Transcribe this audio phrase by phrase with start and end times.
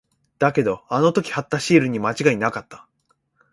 [0.39, 2.87] だけど、あの時貼ったシールに間違いなかった。